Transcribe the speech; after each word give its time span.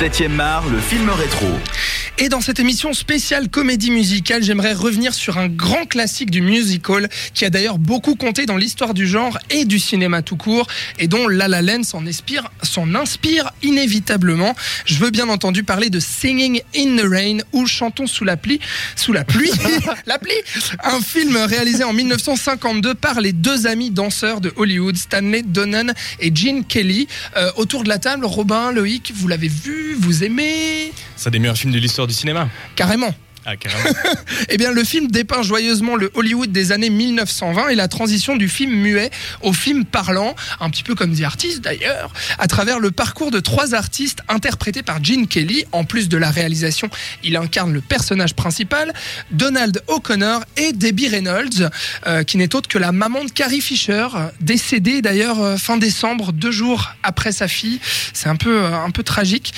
7e 0.00 0.38
art, 0.38 0.62
le 0.70 0.78
film 0.78 1.10
rétro. 1.10 1.48
Et 2.20 2.28
dans 2.28 2.40
cette 2.40 2.58
émission 2.58 2.94
spéciale 2.94 3.48
comédie 3.48 3.92
musicale, 3.92 4.42
j'aimerais 4.42 4.72
revenir 4.72 5.14
sur 5.14 5.38
un 5.38 5.46
grand 5.46 5.84
classique 5.84 6.32
du 6.32 6.40
musical 6.40 7.08
qui 7.32 7.44
a 7.44 7.50
d'ailleurs 7.50 7.78
beaucoup 7.78 8.16
compté 8.16 8.44
dans 8.44 8.56
l'histoire 8.56 8.92
du 8.92 9.06
genre 9.06 9.38
et 9.50 9.64
du 9.64 9.78
cinéma 9.78 10.22
tout 10.22 10.36
court 10.36 10.66
et 10.98 11.06
dont 11.06 11.28
La 11.28 11.46
La 11.46 11.62
Land 11.62 11.84
s'en 11.84 12.04
inspire, 12.08 12.50
inspire 12.96 13.52
inévitablement. 13.62 14.56
Je 14.84 14.96
veux 14.96 15.10
bien 15.10 15.28
entendu 15.28 15.62
parler 15.62 15.90
de 15.90 16.00
Singing 16.00 16.60
in 16.76 16.96
the 16.96 17.06
Rain 17.08 17.38
ou 17.52 17.66
Chantons 17.66 18.08
sous 18.08 18.24
la 18.24 18.36
pluie, 18.36 18.58
sous 18.96 19.12
la 19.12 19.22
pluie, 19.22 19.52
la 20.06 20.18
pluie, 20.18 20.32
un 20.82 21.00
film 21.00 21.36
réalisé 21.36 21.84
en 21.84 21.92
1952 21.92 22.94
par 22.96 23.20
les 23.20 23.32
deux 23.32 23.68
amis 23.68 23.90
danseurs 23.90 24.40
de 24.40 24.52
Hollywood, 24.56 24.96
Stanley 24.96 25.42
Donen 25.42 25.94
et 26.18 26.34
Gene 26.34 26.64
Kelly. 26.64 27.06
Euh, 27.36 27.52
autour 27.54 27.84
de 27.84 27.88
la 27.88 27.98
table, 27.98 28.24
Robin, 28.24 28.72
Loïc, 28.72 29.12
vous 29.14 29.28
l'avez 29.28 29.46
vu, 29.46 29.94
vous 29.96 30.24
aimez? 30.24 30.92
C'est 31.14 31.28
un 31.28 31.30
des 31.30 31.38
meilleurs 31.38 31.56
films 31.56 31.72
de 31.72 31.78
l'histoire 31.78 32.07
du 32.08 32.14
cinéma. 32.14 32.48
Carrément. 32.74 33.14
Ah. 33.48 33.54
Eh 34.50 34.56
bien, 34.56 34.72
le 34.72 34.84
film 34.84 35.08
dépeint 35.08 35.42
joyeusement 35.42 35.96
le 35.96 36.10
Hollywood 36.14 36.52
des 36.52 36.72
années 36.72 36.90
1920 36.90 37.68
et 37.68 37.74
la 37.74 37.88
transition 37.88 38.36
du 38.36 38.48
film 38.48 38.72
muet 38.72 39.10
au 39.42 39.52
film 39.52 39.84
parlant, 39.84 40.34
un 40.60 40.70
petit 40.70 40.82
peu 40.82 40.94
comme 40.94 41.12
des 41.12 41.24
artistes 41.24 41.60
d'ailleurs, 41.60 42.12
à 42.38 42.46
travers 42.46 42.78
le 42.78 42.90
parcours 42.90 43.30
de 43.30 43.40
trois 43.40 43.74
artistes 43.74 44.20
interprétés 44.28 44.82
par 44.82 45.02
Gene 45.02 45.26
Kelly. 45.26 45.64
En 45.72 45.84
plus 45.84 46.08
de 46.08 46.16
la 46.16 46.30
réalisation, 46.30 46.88
il 47.22 47.36
incarne 47.36 47.72
le 47.72 47.80
personnage 47.80 48.34
principal, 48.34 48.92
Donald 49.30 49.82
O'Connor 49.86 50.44
et 50.56 50.72
Debbie 50.72 51.08
Reynolds, 51.08 51.70
euh, 52.06 52.22
qui 52.22 52.36
n'est 52.36 52.54
autre 52.54 52.68
que 52.68 52.78
la 52.78 52.92
maman 52.92 53.24
de 53.24 53.30
Carrie 53.30 53.60
Fisher, 53.60 54.08
décédée 54.40 55.02
d'ailleurs 55.02 55.40
euh, 55.40 55.56
fin 55.56 55.76
décembre, 55.76 56.32
deux 56.32 56.52
jours 56.52 56.92
après 57.02 57.32
sa 57.32 57.48
fille. 57.48 57.80
C'est 58.12 58.28
un 58.28 58.36
peu, 58.36 58.64
euh, 58.64 58.74
un 58.74 58.90
peu 58.90 59.02
tragique. 59.02 59.52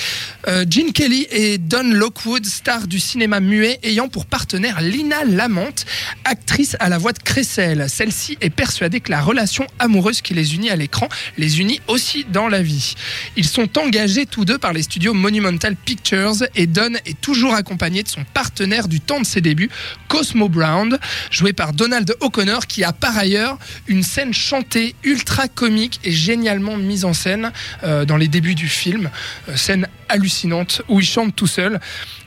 Gene 0.47 0.91
Kelly 0.91 1.27
et 1.29 1.59
Don 1.59 1.83
Lockwood, 1.83 2.45
stars 2.45 2.87
du 2.87 2.99
cinéma 2.99 3.39
muet, 3.39 3.79
ayant 3.83 4.09
pour 4.09 4.25
partenaire 4.25 4.81
Lina 4.81 5.23
Lamante, 5.25 5.85
actrice 6.25 6.75
à 6.79 6.89
la 6.89 6.97
voix 6.97 7.13
de 7.13 7.19
Cressel. 7.19 7.85
Celle-ci 7.89 8.37
est 8.41 8.49
persuadée 8.49 8.99
que 8.99 9.11
la 9.11 9.21
relation 9.21 9.65
amoureuse 9.79 10.21
qui 10.21 10.33
les 10.33 10.55
unit 10.55 10.69
à 10.69 10.75
l'écran 10.75 11.07
les 11.37 11.59
unit 11.59 11.81
aussi 11.87 12.25
dans 12.25 12.47
la 12.47 12.61
vie. 12.61 12.95
Ils 13.35 13.47
sont 13.47 13.77
engagés 13.77 14.25
tous 14.25 14.45
deux 14.45 14.57
par 14.57 14.73
les 14.73 14.83
studios 14.83 15.13
Monumental 15.13 15.75
Pictures 15.75 16.43
et 16.55 16.67
Don 16.67 16.93
est 17.05 17.19
toujours 17.21 17.53
accompagné 17.53 18.03
de 18.03 18.07
son 18.07 18.23
partenaire 18.33 18.87
du 18.87 18.99
temps 18.99 19.19
de 19.19 19.25
ses 19.25 19.41
débuts, 19.41 19.69
Cosmo 20.07 20.49
Brown, 20.49 20.97
joué 21.29 21.53
par 21.53 21.73
Donald 21.73 22.13
O'Connor, 22.19 22.67
qui 22.67 22.83
a 22.83 22.93
par 22.93 23.17
ailleurs 23.17 23.57
une 23.87 24.03
scène 24.03 24.33
chantée 24.33 24.95
ultra 25.03 25.47
comique 25.47 25.99
et 26.03 26.11
génialement 26.11 26.77
mise 26.77 27.05
en 27.05 27.13
scène 27.13 27.51
euh, 27.83 28.05
dans 28.05 28.17
les 28.17 28.27
débuts 28.27 28.55
du 28.55 28.67
film. 28.67 29.09
Euh, 29.49 29.55
scène 29.55 29.87
hallucinante 30.11 30.81
où 30.89 30.99
il 30.99 31.05
chante 31.05 31.35
tout 31.35 31.47
seul. 31.47 31.79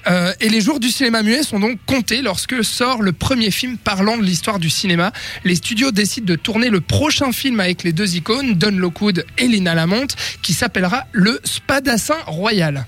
Euh, 0.06 0.32
et 0.40 0.48
les 0.48 0.60
jours 0.60 0.80
du 0.80 0.90
cinéma 0.90 1.22
muet 1.22 1.42
sont 1.42 1.60
donc 1.60 1.78
comptés 1.86 2.20
lorsque 2.22 2.64
sort 2.64 3.02
le 3.02 3.12
premier 3.12 3.50
film 3.50 3.78
parlant 3.78 4.18
de 4.18 4.22
l'histoire 4.22 4.58
du 4.58 4.70
cinéma. 4.70 5.12
Les 5.44 5.54
studios 5.54 5.92
décident 5.92 6.27
de 6.27 6.36
tourner 6.36 6.68
le 6.68 6.80
prochain 6.80 7.32
film 7.32 7.60
avec 7.60 7.82
les 7.82 7.92
deux 7.92 8.16
icônes, 8.16 8.55
Don 8.55 8.77
Lockwood 8.77 9.24
et 9.38 9.46
Lina 9.46 9.74
Lamont, 9.74 10.08
qui 10.42 10.52
s'appellera 10.52 11.05
Le 11.12 11.40
Spadassin 11.44 12.18
Royal. 12.27 12.86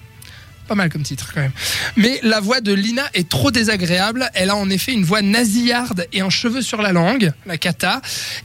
Pas 0.68 0.74
mal 0.74 0.90
comme 0.90 1.02
titre 1.02 1.30
quand 1.32 1.40
même. 1.40 1.52
Mais 1.96 2.18
la 2.22 2.40
voix 2.40 2.60
de 2.60 2.72
Lina 2.72 3.08
est 3.14 3.28
trop 3.28 3.50
désagréable. 3.50 4.28
Elle 4.34 4.50
a 4.50 4.56
en 4.56 4.68
effet 4.68 4.92
une 4.92 5.04
voix 5.04 5.22
nasillarde 5.22 6.06
et 6.12 6.20
un 6.22 6.30
cheveu 6.30 6.60
sur 6.60 6.82
la 6.82 6.92
langue, 6.92 7.32
la 7.46 7.56
cata. 7.56 8.00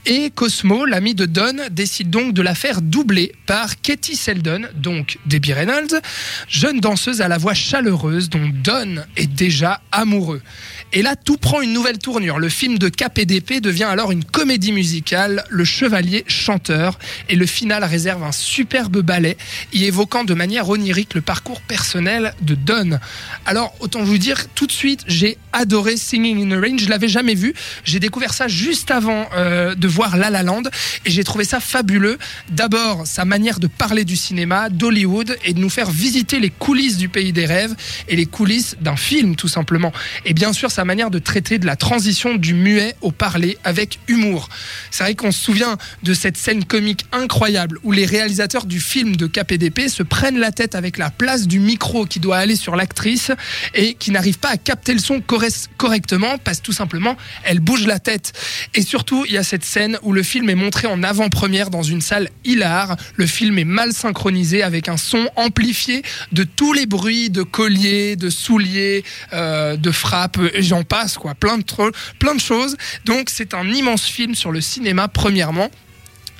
Et 0.06 0.30
Cosmo, 0.30 0.86
l'ami 0.86 1.14
de 1.14 1.26
Don, 1.26 1.56
décide 1.70 2.10
donc 2.10 2.32
de 2.32 2.42
la 2.42 2.54
faire 2.54 2.80
doubler 2.80 3.32
par 3.46 3.80
Katie 3.80 4.16
Seldon, 4.16 4.62
donc 4.74 5.18
Debbie 5.26 5.52
Reynolds, 5.52 6.00
jeune 6.48 6.78
danseuse 6.78 7.20
à 7.20 7.28
la 7.28 7.38
voix 7.38 7.54
chaleureuse 7.54 8.30
dont 8.30 8.50
Don 8.62 9.02
est 9.16 9.26
déjà 9.26 9.80
amoureux. 9.90 10.42
Et 10.92 11.02
là, 11.02 11.16
tout 11.16 11.38
prend 11.38 11.60
une 11.60 11.72
nouvelle 11.72 11.98
tournure. 11.98 12.38
Le 12.38 12.48
film 12.48 12.78
de 12.78 12.88
KPDP 12.88 13.60
devient 13.60 13.84
alors 13.84 14.12
une 14.12 14.24
comédie 14.24 14.72
musicale, 14.72 15.44
Le 15.48 15.64
Chevalier 15.64 16.24
chanteur, 16.28 16.98
et 17.28 17.36
le 17.36 17.46
final 17.46 17.82
réserve 17.82 18.22
un 18.22 18.32
superbe 18.32 18.98
ballet, 19.00 19.36
y 19.72 19.84
évoquant 19.84 20.24
de 20.24 20.34
manière 20.34 20.68
onirique 20.68 21.14
le 21.14 21.20
parcours 21.22 21.62
personnel 21.62 22.11
de 22.40 22.54
Don. 22.54 22.98
Alors, 23.46 23.74
autant 23.80 24.02
vous 24.02 24.18
dire, 24.18 24.48
tout 24.54 24.66
de 24.66 24.72
suite, 24.72 25.00
j'ai 25.06 25.38
adoré 25.52 25.96
Singing 25.96 26.52
in 26.52 26.56
the 26.56 26.60
Rain. 26.60 26.76
Je 26.78 26.88
l'avais 26.88 27.08
jamais 27.08 27.34
vu. 27.34 27.54
J'ai 27.84 28.00
découvert 28.00 28.34
ça 28.34 28.48
juste 28.48 28.90
avant 28.90 29.28
euh, 29.34 29.74
de 29.74 29.88
voir 29.88 30.16
La 30.16 30.30
La 30.30 30.42
Land, 30.42 30.62
et 31.04 31.10
j'ai 31.10 31.24
trouvé 31.24 31.44
ça 31.44 31.60
fabuleux. 31.60 32.18
D'abord, 32.50 33.06
sa 33.06 33.24
manière 33.24 33.60
de 33.60 33.66
parler 33.66 34.04
du 34.04 34.16
cinéma, 34.16 34.68
d'Hollywood, 34.68 35.36
et 35.44 35.54
de 35.54 35.60
nous 35.60 35.70
faire 35.70 35.90
visiter 35.90 36.40
les 36.40 36.50
coulisses 36.50 36.96
du 36.96 37.08
pays 37.08 37.32
des 37.32 37.46
rêves 37.46 37.74
et 38.08 38.16
les 38.16 38.26
coulisses 38.26 38.76
d'un 38.80 38.96
film, 38.96 39.36
tout 39.36 39.48
simplement. 39.48 39.92
Et 40.24 40.34
bien 40.34 40.52
sûr, 40.52 40.70
sa 40.70 40.84
manière 40.84 41.10
de 41.10 41.18
traiter 41.18 41.58
de 41.58 41.66
la 41.66 41.76
transition 41.76 42.34
du 42.34 42.54
muet 42.54 42.94
au 43.00 43.12
parler 43.12 43.58
avec 43.64 43.98
humour. 44.08 44.48
C'est 44.90 45.04
vrai 45.04 45.14
qu'on 45.14 45.32
se 45.32 45.40
souvient 45.40 45.76
de 46.02 46.14
cette 46.14 46.36
scène 46.36 46.64
comique 46.64 47.06
incroyable 47.12 47.78
où 47.82 47.92
les 47.92 48.06
réalisateurs 48.06 48.66
du 48.66 48.80
film 48.80 49.16
de 49.16 49.26
KPDP 49.26 49.88
se 49.88 50.02
prennent 50.02 50.38
la 50.38 50.52
tête 50.52 50.74
avec 50.74 50.98
la 50.98 51.10
place 51.10 51.46
du 51.46 51.58
micro 51.58 52.01
qui 52.04 52.20
doit 52.20 52.38
aller 52.38 52.56
sur 52.56 52.76
l'actrice 52.76 53.30
et 53.74 53.94
qui 53.94 54.10
n'arrive 54.10 54.38
pas 54.38 54.50
à 54.50 54.56
capter 54.56 54.92
le 54.92 54.98
son 54.98 55.22
correctement 55.76 56.38
parce 56.38 56.62
tout 56.62 56.72
simplement 56.72 57.16
elle 57.44 57.60
bouge 57.60 57.86
la 57.86 57.98
tête. 57.98 58.32
Et 58.74 58.82
surtout, 58.82 59.24
il 59.26 59.32
y 59.32 59.38
a 59.38 59.42
cette 59.42 59.64
scène 59.64 59.98
où 60.02 60.12
le 60.12 60.22
film 60.22 60.48
est 60.50 60.54
montré 60.54 60.86
en 60.86 61.02
avant-première 61.02 61.70
dans 61.70 61.82
une 61.82 62.00
salle 62.00 62.28
hilar. 62.44 62.96
Le 63.16 63.26
film 63.26 63.58
est 63.58 63.64
mal 63.64 63.92
synchronisé 63.92 64.62
avec 64.62 64.88
un 64.88 64.96
son 64.96 65.28
amplifié 65.36 66.02
de 66.32 66.44
tous 66.44 66.72
les 66.72 66.86
bruits 66.86 67.30
de 67.30 67.42
colliers, 67.42 68.16
de 68.16 68.30
souliers, 68.30 69.04
euh, 69.32 69.76
de 69.76 69.90
frappes, 69.90 70.38
j'en 70.58 70.84
passe 70.84 71.18
quoi, 71.18 71.34
plein 71.34 71.58
de, 71.58 71.64
plein 72.18 72.34
de 72.34 72.40
choses. 72.40 72.76
Donc 73.04 73.30
c'est 73.30 73.54
un 73.54 73.68
immense 73.68 74.04
film 74.04 74.34
sur 74.34 74.52
le 74.52 74.60
cinéma 74.60 75.08
premièrement. 75.08 75.70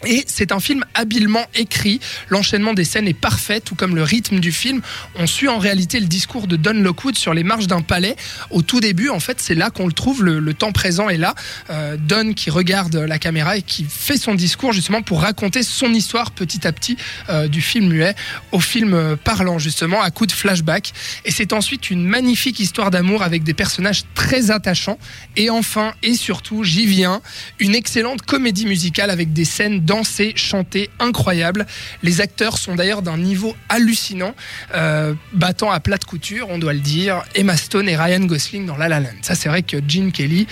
Et 0.04 0.24
c'est 0.26 0.52
un 0.52 0.60
film 0.60 0.84
habilement 0.94 1.44
écrit. 1.54 2.00
L'enchaînement 2.28 2.74
des 2.74 2.84
scènes 2.84 3.06
est 3.06 3.14
parfait, 3.14 3.60
tout 3.60 3.74
comme 3.74 3.94
le 3.94 4.02
rythme 4.02 4.40
du 4.40 4.52
film. 4.52 4.80
On 5.16 5.26
suit 5.26 5.48
en 5.48 5.58
réalité 5.58 6.00
le 6.00 6.06
discours 6.06 6.46
de 6.46 6.56
Don 6.56 6.74
Lockwood 6.74 7.16
sur 7.16 7.34
les 7.34 7.44
marches 7.44 7.66
d'un 7.68 7.82
palais. 7.82 8.16
Au 8.50 8.62
tout 8.62 8.80
début, 8.80 9.08
en 9.08 9.20
fait, 9.20 9.40
c'est 9.40 9.54
là 9.54 9.70
qu'on 9.70 9.86
le 9.86 9.92
trouve. 9.92 10.24
Le, 10.24 10.52
temps 10.54 10.72
présent 10.72 11.08
est 11.08 11.16
là. 11.16 11.34
Euh, 11.70 11.96
Don 11.98 12.34
qui 12.34 12.50
regarde 12.50 12.94
la 12.94 13.18
caméra 13.18 13.56
et 13.56 13.62
qui 13.62 13.84
fait 13.88 14.18
son 14.18 14.34
discours 14.34 14.72
justement 14.72 15.02
pour 15.02 15.22
raconter 15.22 15.62
son 15.62 15.94
histoire 15.94 16.30
petit 16.30 16.66
à 16.66 16.72
petit 16.72 16.96
euh, 17.30 17.48
du 17.48 17.62
film 17.62 17.88
muet 17.88 18.14
au 18.50 18.60
film 18.60 18.92
euh, 18.94 19.16
parlant 19.16 19.58
justement 19.58 20.02
à 20.02 20.10
coup 20.10 20.26
de 20.26 20.32
flashback. 20.32 20.92
Et 21.24 21.30
c'est 21.30 21.52
ensuite 21.52 21.90
une 21.90 22.04
magnifique 22.04 22.60
histoire 22.60 22.90
d'amour 22.90 23.22
avec 23.22 23.44
des 23.44 23.54
personnages 23.54 24.02
très 24.14 24.50
attachants. 24.50 24.98
Et 25.36 25.48
enfin 25.48 25.94
et 26.02 26.14
surtout, 26.14 26.64
j'y 26.64 26.86
viens, 26.86 27.22
une 27.58 27.74
excellente 27.74 28.22
comédie 28.22 28.66
musicale 28.66 29.10
avec 29.10 29.32
des 29.32 29.44
scènes 29.44 29.84
dansées, 29.92 30.32
chantées 30.36 30.88
incroyables. 30.98 31.66
Les 32.03 32.22
acteurs 32.22 32.56
sont 32.56 32.75
d'ailleurs 32.75 33.03
d'un 33.03 33.19
niveau 33.19 33.54
hallucinant, 33.69 34.34
euh, 34.75 35.12
battant 35.34 35.70
à 35.70 35.80
plat 35.80 35.98
de 35.98 36.04
couture, 36.04 36.47
on 36.48 36.58
doit 36.58 36.72
le 36.72 36.80
dire. 36.80 37.22
Emma 37.34 37.58
Stone 37.58 37.91
et 37.91 37.97
Ryan 37.97 38.20
Gosling 38.20 38.64
dans 38.64 38.78
La 38.78 38.88
La 38.88 39.00
Land. 39.00 39.20
Ça, 39.20 39.34
c'est 39.34 39.50
vrai 39.50 39.62
que 39.62 39.76
Gene 39.86 40.10
Kelly, 40.10 40.47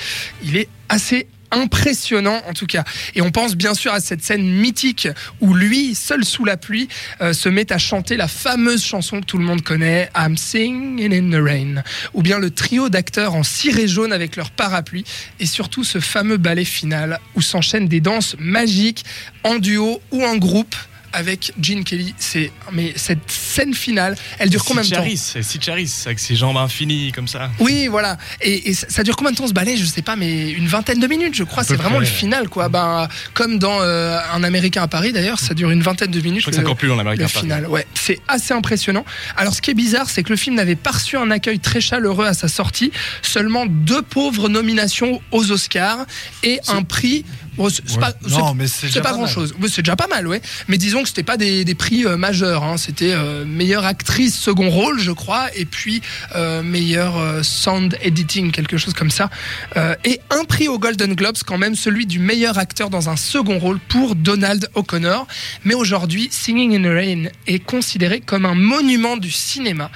il 0.45 0.59
est 0.59 0.69
assez 0.91 1.27
impressionnant 1.51 2.41
en 2.49 2.53
tout 2.53 2.67
cas. 2.67 2.85
Et 3.15 3.23
on 3.23 3.31
pense 3.31 3.57
bien 3.57 3.75
sûr 3.75 3.93
à 3.93 4.01
cette 4.01 4.23
scène 4.23 4.45
mythique 4.45 5.09
où 5.41 5.55
lui, 5.55 5.95
seul 5.95 6.25
sous 6.25 6.45
la 6.45 6.57
pluie, 6.57 6.89
euh, 7.21 7.33
se 7.33 7.49
met 7.49 7.73
à 7.73 7.79
chanter 7.79 8.17
la 8.17 8.29
fameuse 8.29 8.85
chanson 8.85 9.21
que 9.21 9.27
tout 9.27 9.39
le 9.39 9.45
monde 9.45 9.63
connaît, 9.63 10.11
I'm 10.17 10.37
Singing 10.37 11.13
in 11.13 11.31
the 11.31 11.43
Rain. 11.43 11.83
Ou 12.15 12.23
bien 12.23 12.39
le 12.39 12.51
trio 12.51 12.89
d'acteurs 12.89 13.35
en 13.35 13.43
ciré 13.43 13.89
jaune 13.89 14.13
avec 14.13 14.37
leur 14.37 14.51
parapluie. 14.51 15.05
Et 15.39 15.47
surtout 15.47 15.85
ce 15.85 16.01
fameux 16.01 16.37
ballet 16.37 16.65
final 16.65 17.21
où 17.35 17.43
s'enchaînent 17.43 17.89
des 17.89 18.01
danses 18.01 18.37
magiques 18.39 19.05
en 19.45 19.59
duo 19.59 20.01
ou 20.11 20.25
en 20.25 20.37
groupe 20.37 20.75
avec 21.13 21.53
Gene 21.61 21.85
Kelly. 21.85 22.15
C'est 22.19 22.53
mais 22.73 22.93
cette 22.97 23.31
scène 23.51 23.75
finale, 23.75 24.17
elle 24.39 24.49
dure 24.51 24.65
combien 24.65 24.83
de 24.83 24.89
temps 24.89 25.05
c'est 25.17 25.43
Sitcharis, 25.43 25.93
avec 26.07 26.19
ses 26.19 26.37
jambes 26.37 26.57
infinies 26.57 27.13
comme 27.13 27.29
ça. 27.29 27.51
oui, 27.59 27.89
voilà. 27.89 28.17
Et, 28.41 28.71
et 28.71 28.75
ça 28.75 28.87
ça 28.89 29.03
dure 29.03 29.17
combien 29.17 29.33
de 29.33 29.37
temps 29.37 29.47
ce 29.47 29.53
ballet? 29.53 29.77
Je 29.77 29.85
sais 29.85 30.03
pas, 30.03 30.15
mais 30.17 30.51
une 30.51 30.67
vingtaine 30.67 31.01
de 31.01 31.07
minutes, 31.07 31.35
je 31.35 31.45
crois. 31.45 31.63
À 31.63 31.67
C'est 31.67 31.75
vraiment 31.77 31.97
près, 31.97 32.05
le 32.05 32.11
final, 32.11 32.49
quoi. 32.49 32.69
Ben, 32.69 33.09
comme 33.35 33.59
dans 33.59 33.81
euh, 33.81 34.19
Un 34.35 34.43
Américain 34.45 34.83
à 34.83 34.89
Paris, 34.89 35.13
d'ailleurs, 35.13 35.39
ça 35.41 35.55
dure 35.55 35.71
une 35.71 35.83
vingtaine 35.83 36.11
de 36.11 36.21
minutes. 36.21 36.41
Je 36.41 36.45
crois 36.45 36.51
que 36.53 36.57
c'est 36.57 36.63
encore 36.63 36.77
plus 36.77 36.89
long 36.89 36.97
l'américain. 36.97 37.25
le 37.25 37.29
Paris. 37.33 37.43
final, 37.45 37.67
ouais, 37.67 37.87
c'est 37.95 38.21
assez 38.29 38.53
impressionnant. 38.55 39.05
Alors, 39.37 39.55
ce 39.55 39.63
qui 39.63 39.71
est 39.71 39.75
bizarre, 39.75 40.09
c'est 40.11 40.23
que 40.23 40.31
le 40.31 40.37
film 40.37 40.57
n'avait 40.57 40.77
pas 40.77 40.91
reçu 40.91 41.17
un 41.17 41.31
accueil 41.31 41.59
très 41.61 41.81
chaleureux 41.81 42.27
à 42.27 42.35
sa 42.35 42.49
sortie. 42.49 42.93
Seulement 43.23 43.65
deux 43.67 44.03
pauvres 44.03 44.49
nominations 44.49 45.21
aux 45.33 45.51
Oscars 45.51 46.05
et 46.43 46.61
un 46.69 46.83
prix. 46.83 47.25
bon, 47.57 47.69
c'est 47.69 47.83
Ouais. 47.93 47.99
pas, 48.01 48.13
Non, 48.29 48.55
mais 48.55 48.67
c'est 48.67 48.93
pas 48.95 49.01
pas 49.01 49.13
grand 49.13 49.23
mal. 49.23 49.31
chose. 49.31 49.55
C'est 49.69 49.83
déjà 49.83 49.97
pas 49.97 50.07
mal, 50.09 50.27
ouais. 50.27 50.41
Mais 50.69 50.77
disons 50.79 51.03
que 51.03 51.09
c'était 51.09 51.23
pas 51.23 51.37
des, 51.37 51.65
des 51.65 51.75
prix 51.75 52.05
euh, 52.07 52.17
majeurs. 52.17 52.63
hein. 52.65 52.77
C'était 52.77 53.13
euh, 53.13 53.40
meilleure 53.45 53.85
actrice 53.85 54.39
second 54.39 54.71
rôle, 54.71 54.99
je 55.01 55.13
crois, 55.13 55.49
et 55.57 55.65
puis 55.65 56.03
euh, 56.35 56.63
meilleur 56.63 57.19
euh, 57.19 57.43
sound 57.43 57.97
editing, 58.03 58.51
quelque 58.51 58.77
chose 58.77 58.95
comme 58.95 59.11
ça. 59.11 59.31
Euh, 59.77 59.95
et 60.05 60.21
un 60.31 60.45
prix 60.45 60.69
aux 60.69 60.79
Golden 60.79 61.15
Globes, 61.15 61.37
quand 61.47 61.59
même, 61.59 61.75
celui 61.75 62.07
du 62.07 62.19
meilleur 62.19 62.59
acteur 62.59 62.91
dans 62.91 63.09
un 63.09 63.17
second 63.17 63.59
rôle 63.59 63.79
pour 63.79 64.15
Donald 64.15 64.69
O'Connor. 64.75 65.27
Mais 65.65 65.75
aujourd'hui, 65.75 66.29
Singing 66.31 66.77
in 66.77 66.83
the 66.83 66.93
Rain 66.93 67.31
est 67.47 67.65
considéré 67.65 68.21
comme 68.21 68.47
un 68.47 68.55
monument 68.55 69.17
du 69.17 69.31
cinéma. 69.31 69.91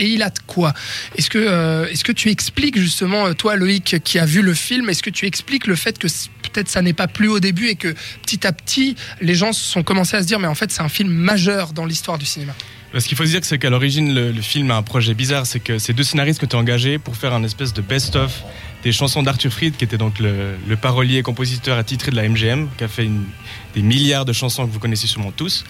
Et 0.00 0.08
il 0.08 0.22
a 0.22 0.30
de 0.30 0.38
quoi 0.46 0.72
Est-ce 1.16 1.28
que, 1.28 1.38
euh, 1.38 1.86
est-ce 1.88 2.04
que 2.04 2.12
tu 2.12 2.30
expliques 2.30 2.78
justement, 2.78 3.26
euh, 3.26 3.34
toi 3.34 3.54
Loïc 3.56 4.02
qui 4.02 4.18
a 4.18 4.24
vu 4.24 4.40
le 4.40 4.54
film, 4.54 4.88
est-ce 4.88 5.02
que 5.02 5.10
tu 5.10 5.26
expliques 5.26 5.66
le 5.66 5.76
fait 5.76 5.98
que 5.98 6.08
peut-être 6.42 6.68
ça 6.68 6.80
n'est 6.80 6.94
pas 6.94 7.06
plu 7.06 7.28
au 7.28 7.38
début 7.38 7.68
et 7.68 7.74
que 7.74 7.94
petit 8.22 8.46
à 8.46 8.52
petit 8.52 8.96
les 9.20 9.34
gens 9.34 9.52
se 9.52 9.62
sont 9.62 9.82
commencés 9.82 10.16
à 10.16 10.22
se 10.22 10.26
dire 10.26 10.38
mais 10.38 10.48
en 10.48 10.54
fait 10.54 10.72
c'est 10.72 10.80
un 10.80 10.88
film 10.88 11.10
majeur 11.10 11.74
dans 11.74 11.84
l'histoire 11.84 12.16
du 12.16 12.24
cinéma? 12.24 12.54
Ce 12.98 13.06
qu'il 13.06 13.16
faut 13.16 13.24
se 13.24 13.30
dire, 13.30 13.40
c'est 13.44 13.58
qu'à 13.58 13.70
l'origine, 13.70 14.12
le, 14.12 14.32
le 14.32 14.42
film 14.42 14.70
a 14.72 14.76
un 14.76 14.82
projet 14.82 15.14
bizarre. 15.14 15.46
C'est 15.46 15.60
que 15.60 15.78
ces 15.78 15.92
deux 15.92 16.02
scénaristes 16.02 16.42
étaient 16.42 16.56
engagés 16.56 16.98
pour 16.98 17.16
faire 17.16 17.32
un 17.34 17.44
espèce 17.44 17.72
de 17.72 17.82
best-of 17.82 18.42
des 18.82 18.90
chansons 18.92 19.22
d'Arthur 19.22 19.52
Fried, 19.52 19.76
qui 19.76 19.84
était 19.84 19.98
donc 19.98 20.18
le, 20.18 20.56
le 20.66 20.76
parolier 20.76 21.18
et 21.18 21.22
compositeur 21.22 21.78
attitré 21.78 22.10
de 22.10 22.16
la 22.16 22.28
MGM, 22.28 22.66
qui 22.76 22.82
a 22.84 22.88
fait 22.88 23.04
une- 23.04 23.26
des 23.74 23.82
milliards 23.82 24.24
de 24.24 24.32
chansons 24.32 24.66
que 24.66 24.72
vous 24.72 24.78
connaissez 24.78 25.06
sûrement 25.06 25.32
tous. 25.32 25.64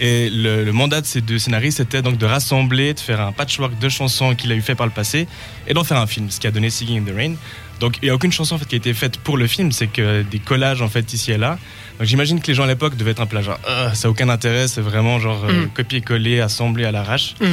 Et 0.00 0.28
le, 0.30 0.64
le 0.64 0.72
mandat 0.72 1.00
de 1.00 1.06
ces 1.06 1.20
deux 1.20 1.38
scénaristes 1.38 1.80
était 1.80 2.02
donc 2.02 2.18
de 2.18 2.26
rassembler, 2.26 2.94
de 2.94 3.00
faire 3.00 3.20
un 3.20 3.32
patchwork 3.32 3.78
de 3.78 3.88
chansons 3.88 4.34
qu'il 4.34 4.50
a 4.50 4.54
eu 4.56 4.60
fait 4.62 4.74
par 4.74 4.86
le 4.86 4.92
passé 4.92 5.28
et 5.68 5.74
d'en 5.74 5.84
faire 5.84 5.98
un 5.98 6.06
film, 6.06 6.30
ce 6.30 6.40
qui 6.40 6.46
a 6.46 6.50
donné 6.50 6.68
Singing 6.70 7.00
in 7.02 7.12
the 7.12 7.14
Rain. 7.14 7.34
Donc 7.80 7.96
il 8.02 8.06
n'y 8.06 8.10
a 8.10 8.14
aucune 8.14 8.32
chanson 8.32 8.54
en 8.54 8.58
fait, 8.58 8.66
qui 8.66 8.74
a 8.76 8.78
été 8.78 8.94
faite 8.94 9.18
pour 9.18 9.36
le 9.36 9.46
film, 9.46 9.70
c'est 9.72 9.88
que 9.88 10.22
des 10.22 10.38
collages 10.38 10.80
en 10.82 10.88
fait 10.88 11.12
ici 11.12 11.32
et 11.32 11.38
là. 11.38 11.58
Donc 11.98 12.06
j'imagine 12.08 12.40
que 12.40 12.46
les 12.48 12.54
gens 12.54 12.64
à 12.64 12.66
l'époque 12.66 12.96
devaient 12.96 13.12
être 13.12 13.20
un 13.20 13.26
peu 13.26 13.36
là, 13.36 13.42
genre, 13.42 13.58
Ah, 13.68 13.94
ça 13.94 14.08
n'a 14.08 14.10
aucun 14.12 14.28
intérêt, 14.28 14.66
c'est 14.68 14.80
vraiment 14.80 15.18
genre 15.20 15.44
euh, 15.44 15.64
Mm. 15.66 15.68
copier-coller, 15.74 16.40
assembler 16.40 16.84
à 16.84 16.92
l'arrache. 16.92 17.34
Mm. 17.40 17.44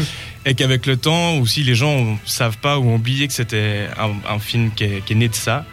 Et 0.47 0.53
qu'avec 0.55 0.85
le 0.87 0.97
temps, 0.97 1.37
aussi 1.37 1.63
les 1.63 1.75
gens 1.75 2.03
ne 2.05 2.15
savent 2.25 2.57
pas 2.57 2.79
ou 2.79 2.89
ont 2.89 2.95
oublié 2.95 3.27
que 3.27 3.33
c'était 3.33 3.87
un, 3.99 4.11
un 4.35 4.39
film 4.39 4.71
qui 4.75 4.83
est, 4.85 5.05
qui 5.05 5.13
est 5.13 5.15
né 5.15 5.27
de 5.27 5.35
ça, 5.35 5.65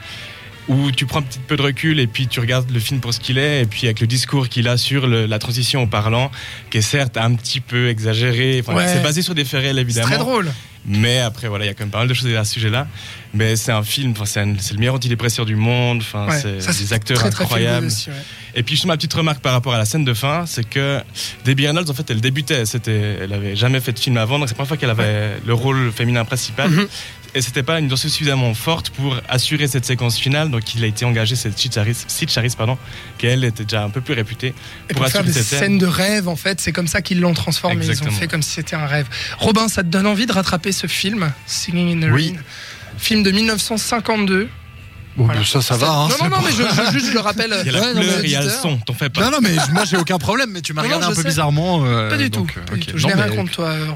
où 0.69 0.91
tu 0.91 1.07
prends 1.07 1.21
un 1.21 1.23
petit 1.23 1.39
peu 1.39 1.57
de 1.57 1.63
recul 1.63 1.99
et 2.01 2.07
puis 2.07 2.27
tu 2.27 2.41
regardes 2.41 2.71
le 2.71 2.81
film 2.81 3.01
pour 3.01 3.15
ce 3.15 3.21
qu'il 3.21 3.39
est, 3.39 3.63
et 3.63 3.67
puis 3.67 3.87
avec 3.87 4.01
le 4.01 4.07
discours 4.07 4.49
qu'il 4.49 4.69
a 4.69 4.77
sur 4.77 5.07
le- 5.07 5.27
la 5.27 5.39
transition 5.39 5.83
au 5.83 5.87
parlant, 5.87 6.31
qui 6.71 6.79
est 6.79 6.83
certes 6.83 7.17
un 7.17 7.35
petit 7.35 7.61
peu 7.61 7.89
exagéré, 7.89 8.61
enfin, 8.61 8.75
Ouais. 8.77 8.87
c'est 8.87 9.03
basé 9.03 9.23
sur 9.23 9.35
des 9.35 9.45
faits 9.45 9.61
réels 9.63 9.77
C'est 9.77 9.81
évidemment. 9.83 10.07
très 10.09 10.19
drôle. 10.19 10.53
Mais 10.91 11.19
après, 11.19 11.49
voilà, 11.49 11.65
il 11.65 11.69
y 11.69 11.71
a 11.71 11.75
quand 11.75 11.85
même 11.85 11.91
pas 11.91 11.99
mal 11.99 12.09
de 12.09 12.15
choses 12.15 12.33
à 12.35 12.45
ce 12.45 12.55
sujet-là. 12.55 12.87
Mais 13.35 13.57
c'est 13.57 13.73
un 13.73 13.83
film, 13.83 14.15
c'est 14.25 14.43
c'est 14.59 14.73
le 14.73 14.79
meilleur 14.79 14.95
antidépresseur 14.95 15.45
du 15.45 15.55
monde, 15.57 15.99
enfin, 16.01 16.29
Ouais, 16.29 16.41
c'est 16.41 16.61
c'est 16.63 16.79
des 16.85 16.93
acteurs 16.95 17.19
très, 17.19 17.31
très 17.31 17.45
incroyables. 17.45 17.87
aussi, 17.89 18.09
ouais. 18.09 18.17
Et 18.55 18.63
puis, 18.63 18.75
juste 18.75 18.87
ma 18.87 18.97
petite 18.97 19.13
remarque 19.13 19.41
par 19.41 19.53
rapport 19.53 19.75
à 19.75 19.79
la 19.79 19.85
scène 19.85 20.05
de 20.05 20.15
fin, 20.15 20.47
c'est 20.47 20.67
que 20.67 21.01
Debbie 21.45 21.67
Reynolds, 21.67 21.91
en 21.91 21.95
fait, 21.95 22.11
elle 22.11 22.21
débutait. 22.23 22.63
Elle 22.87 23.33
avait 23.35 23.55
jamais 23.55 23.81
fait 23.81 23.93
de 23.93 23.99
film 23.99 24.17
avant, 24.17 24.39
donc 24.39 24.49
c'est 24.49 24.53
la 24.53 24.57
première 24.57 24.69
fois 24.69 24.77
qu'elle 24.79 24.91
avait 24.91 25.33
le 25.47 25.53
rôle 25.53 25.93
féminin 25.93 26.25
principal. 26.25 26.71
Mhm. 26.71 26.87
Et 27.35 27.43
c'était 27.43 27.63
pas 27.63 27.79
une 27.79 27.89
danseuse 27.89 28.13
suffisamment 28.13 28.55
forte 28.55 28.89
pour 28.91 29.17
assurer 29.29 29.69
cette 29.69 29.85
séquence 29.85 30.19
finale, 30.19 30.51
donc 30.51 30.75
il 30.75 30.83
a 30.83 30.87
été 30.87 31.05
engagé 31.05 31.37
cette 31.37 31.59
Sid 31.59 31.73
Charis, 32.31 32.55
pardon, 32.57 32.79
qui 33.19 33.27
elle 33.27 33.45
était 33.45 33.65
déjà 33.65 33.85
un 33.85 33.91
peu 33.91 34.01
plus 34.01 34.15
réputée. 34.15 34.55
Et 34.89 34.95
pour, 34.95 35.07
faire 35.07 35.21
assurer 35.21 35.25
des 35.35 35.43
cette 35.43 35.59
scènes 35.61 35.79
de 35.79 35.87
rêve, 35.87 36.27
en 36.29 36.37
fait, 36.37 36.59
c'est 36.61 36.73
comme 36.73 36.89
ça 36.89 37.03
qu'ils 37.03 37.21
l'ont 37.21 37.35
transformé. 37.35 37.85
Ils 37.87 38.03
ont 38.03 38.11
fait 38.11 38.29
comme 38.29 38.43
si 38.43 38.53
c'était 38.53 38.77
un 38.77 38.87
rêve. 38.87 39.07
Robin, 39.39 39.69
ça 39.69 39.83
te 39.83 39.89
donne 39.89 40.07
envie 40.07 40.27
de 40.27 40.33
rattraper 40.33 40.73
ce 40.73 40.87
film, 40.87 41.31
Singing 41.47 42.03
in 42.03 42.09
the 42.09 42.13
Oui. 42.13 42.33
Rain? 42.35 42.43
Film 42.97 43.23
de 43.23 43.31
1952. 43.31 44.49
Bon, 45.17 45.25
Voilà. 45.25 45.41
ben, 45.41 45.47
ça, 45.47 45.61
ça 45.61 45.77
va. 45.77 45.91
hein, 45.91 46.09
non, 46.09 46.29
non, 46.29 46.37
non, 46.37 46.43
mais 46.45 46.53
je, 46.53 46.63
je- 46.63 46.93
juste 46.93 47.07
je 47.09 47.13
le 47.13 47.19
rappelle. 47.19 47.53
Il 47.67 47.67
y 47.67 47.71
a 47.71 47.73
la 47.73 47.81
Ouais, 47.81 47.95
non, 47.95 48.01
couleur, 48.03 48.25
il 48.25 48.31
y 48.31 48.37
a 48.37 48.43
le 48.43 48.49
son, 48.51 48.77
t'en 48.79 48.95
fais 48.95 49.11
pas. 49.11 49.23
Non, 49.23 49.31
non, 49.33 49.39
mais 49.43 49.57
moi, 49.73 49.85
j'ai 49.85 49.97
aucun 49.97 50.17
problème, 50.19 50.51
mais 50.53 50.61
tu 50.61 50.73
m'as 50.75 50.83
regardé 50.83 51.07
un 51.07 51.09
peu 51.09 51.15
sais. 51.17 51.25
bizarrement. 51.29 51.85
euh, 51.85 52.09
Pas 52.09 52.17
du 52.17 52.31
tout. 52.31 52.41
donc, 52.41 52.55
euh, 52.57 52.61
pas 52.65 52.75
du 52.77 52.83
ok. 52.83 52.87
tout. 52.93 52.99
Je 52.99 53.07
n'ai 53.09 53.15
rien 53.15 53.27
mais- 53.29 53.35
contre 53.37 53.51
toi, 53.51 53.73
Robin. 53.73 53.95